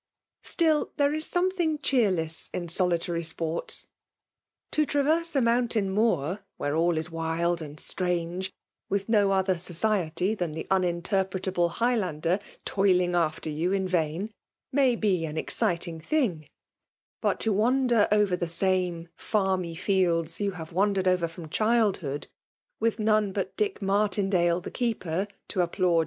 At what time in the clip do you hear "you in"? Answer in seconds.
13.51-13.87